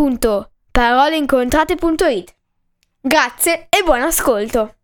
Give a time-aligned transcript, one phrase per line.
[0.00, 2.34] www.paroleincontrate.it.
[3.02, 4.76] Grazie e buon ascolto!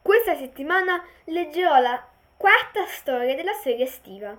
[0.00, 2.02] Questa settimana leggerò la
[2.38, 4.34] quarta storia della serie estiva.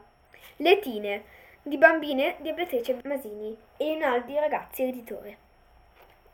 [0.56, 1.26] Le tine
[1.62, 5.38] di bambine di Beatrice Masini e Rinaldi Ragazzi Editore.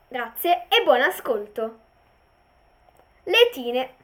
[0.08, 1.80] Grazie e buon ascolto!
[3.23, 3.95] Le tine.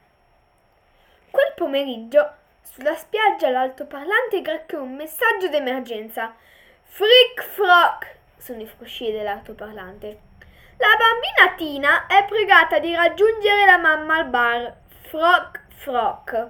[1.30, 6.34] Quel pomeriggio sulla spiaggia l'altoparlante grecchia un messaggio d'emergenza.
[6.82, 8.18] Frick frock!
[8.36, 10.20] sono i frusci dell'altoparlante.
[10.78, 14.76] La bambina Tina è pregata di raggiungere la mamma al bar.
[15.08, 16.48] Frock frock.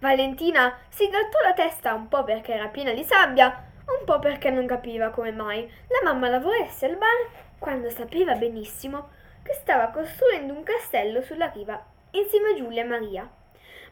[0.00, 4.50] Valentina si grattò la testa un po' perché era piena di sabbia, un po' perché
[4.50, 9.10] non capiva come mai la mamma lavorasse al bar quando sapeva benissimo
[9.42, 13.30] che stava costruendo un castello sulla riva insieme a Giulia e Maria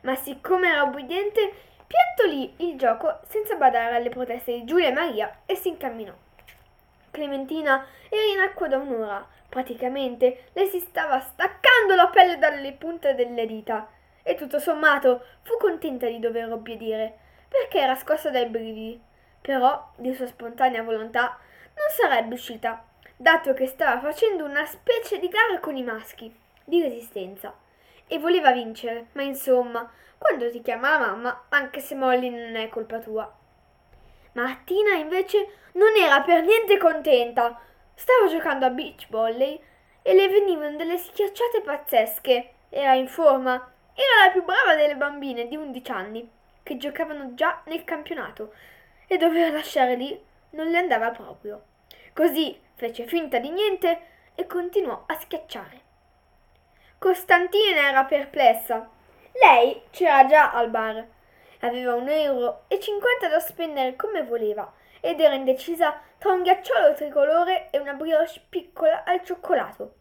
[0.02, 1.52] ma siccome era obbediente,
[1.86, 6.12] piantò lì il gioco senza badare alle proteste di Giulia e Maria e si incamminò.
[7.10, 9.26] Clementina era in acqua da un'ora.
[9.48, 13.88] Praticamente le si stava staccando la pelle dalle punte delle dita
[14.22, 19.00] e tutto sommato fu contenta di dover obbedire perché era scossa dai brividi.
[19.40, 21.36] Però di sua spontanea volontà
[21.74, 22.84] non sarebbe uscita,
[23.16, 26.32] dato che stava facendo una specie di gara con i maschi
[26.64, 27.52] di resistenza
[28.10, 32.68] e voleva vincere, ma insomma, quando ti chiama la mamma, anche se Molly non è
[32.68, 33.32] colpa tua.
[34.32, 37.60] Martina invece non era per niente contenta.
[37.94, 39.60] Stava giocando a beach volley
[40.02, 42.50] e le venivano delle schiacciate pazzesche.
[42.68, 43.52] Era in forma.
[43.94, 46.30] Era la più brava delle bambine di 11 anni
[46.64, 48.54] che giocavano già nel campionato
[49.06, 50.20] e dover lasciare lì
[50.50, 51.62] non le andava proprio.
[52.12, 54.00] Così fece finta di niente
[54.34, 55.88] e continuò a schiacciare.
[57.00, 58.86] Costantina era perplessa.
[59.32, 61.02] Lei c'era già al bar.
[61.60, 66.92] Aveva un euro e cinquanta da spendere come voleva ed era indecisa tra un ghiacciolo
[66.92, 69.94] tricolore e una brioche piccola al cioccolato.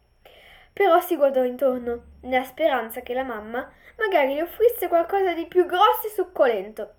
[0.74, 5.66] Però si guardò intorno, nella speranza che la mamma magari le offrisse qualcosa di più
[5.66, 6.96] grosso e succolento.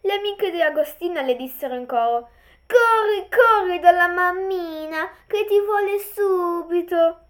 [0.00, 2.30] Le amiche di Agostina le dissero in coro
[2.66, 7.26] Corri, corri dalla mammina, che ti vuole subito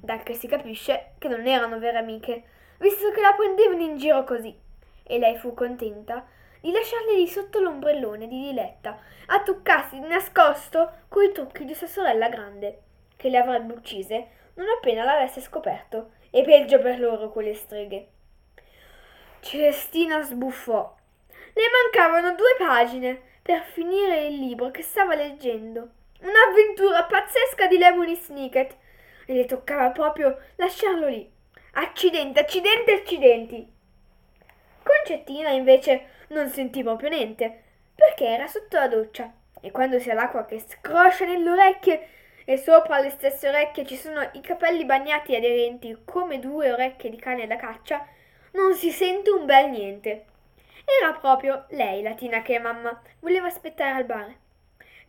[0.00, 2.42] dal che si capisce che non erano vere amiche,
[2.78, 4.56] visto che la prendevano in giro così.
[5.02, 6.26] E lei fu contenta
[6.60, 11.86] di lasciarle lì sotto l'ombrellone di Diletta a toccarsi di nascosto coi trucchi di sua
[11.86, 12.82] sorella grande,
[13.16, 18.08] che le avrebbe uccise non appena l'avesse scoperto, e peggio per loro quelle streghe.
[19.40, 20.96] Celestina sbuffò.
[21.52, 25.88] Le mancavano due pagine per finire il libro che stava leggendo.
[26.20, 28.76] Un'avventura pazzesca di Lemony Snicket
[29.30, 31.30] e le toccava proprio lasciarlo lì.
[31.74, 33.72] Accidenti, accidenti, accidenti.
[34.82, 37.62] Concettina invece non sentì proprio niente,
[37.94, 42.08] perché era sotto la doccia e quando si ha l'acqua che scroscia nelle orecchie
[42.44, 47.10] e sopra le stesse orecchie ci sono i capelli bagnati e aderenti come due orecchie
[47.10, 48.04] di cane da caccia,
[48.52, 50.24] non si sente un bel niente.
[51.00, 54.34] Era proprio lei la Tina che mamma voleva aspettare al bar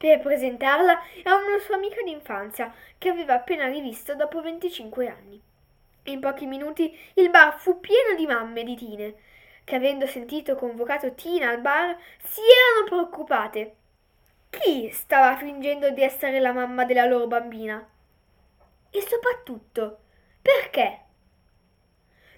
[0.02, 5.40] per presentarla a una sua amica d'infanzia che aveva appena rivisto dopo 25 anni.
[6.06, 9.14] In pochi minuti il bar fu pieno di mamme di Tine,
[9.64, 13.76] che avendo sentito convocato Tina al bar si erano preoccupate.
[14.50, 17.88] Chi stava fingendo di essere la mamma della loro bambina?
[18.90, 20.00] E soprattutto,
[20.42, 21.00] perché?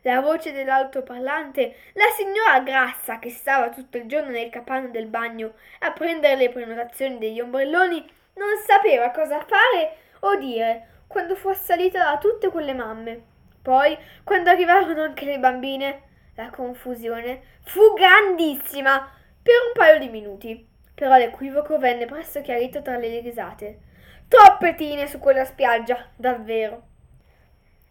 [0.03, 5.53] La voce dell'altoparlante, la signora Grassa, che stava tutto il giorno nel capanno del bagno
[5.79, 12.03] a prendere le prenotazioni degli ombrelloni, non sapeva cosa fare o dire quando fu assalita
[12.03, 13.21] da tutte quelle mamme.
[13.61, 16.01] Poi, quando arrivarono anche le bambine,
[16.35, 19.09] la confusione fu grandissima
[19.41, 20.67] per un paio di minuti.
[20.95, 23.79] Però l'equivoco venne presto chiarito tra le risate.
[24.27, 26.91] Troppe tine su quella spiaggia, davvero.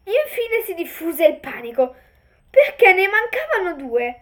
[0.04, 1.94] Infine si diffuse il panico,
[2.52, 4.20] perché ne mancavano due,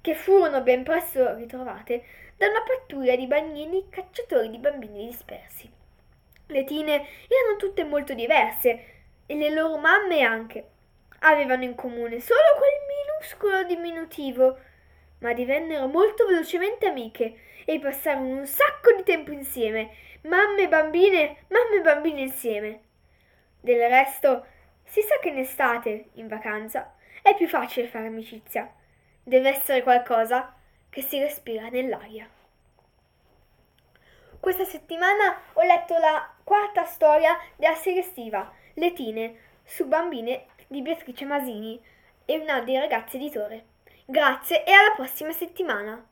[0.00, 2.04] che furono ben presto ritrovate
[2.36, 5.68] da una pattuglia di bagnini cacciatori di bambini dispersi.
[6.46, 8.84] Le tine erano tutte molto diverse
[9.26, 10.68] e le loro mamme anche.
[11.20, 14.56] Avevano in comune solo quel minuscolo diminutivo,
[15.18, 19.90] ma divennero molto velocemente amiche e passarono un sacco di tempo insieme,
[20.22, 22.80] mamme e bambine, mamme e bambine insieme.
[23.58, 24.46] Del resto,
[24.84, 26.94] si sa che in estate, in vacanza,
[27.24, 28.70] è più facile fare amicizia.
[29.22, 30.54] Deve essere qualcosa
[30.90, 32.28] che si respira nell'aria.
[34.38, 40.82] Questa settimana ho letto la quarta storia della serie estiva, Le Tine, su bambine di
[40.82, 41.82] Beatrice Masini
[42.26, 43.64] e una dei ragazzi editore.
[44.04, 46.06] Grazie e alla prossima settimana!